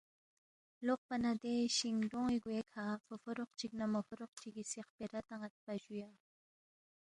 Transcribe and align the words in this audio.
لوقپا 0.85 1.15
نہ 1.23 1.31
دے 1.41 1.53
شِنگ 1.77 1.99
ڈُون٘ی 2.11 2.37
گوے 2.43 2.59
کھہ 2.71 2.87
فو 3.03 3.13
فوروق 3.23 3.49
چِک 3.59 3.71
نہ 3.79 3.85
مو 3.91 4.01
فوروق 4.07 4.31
چگی 4.41 4.63
سی 4.71 4.79
خپیرا 4.87 5.19
تان٘یدپا 5.27 5.73
جُویا 5.83 6.09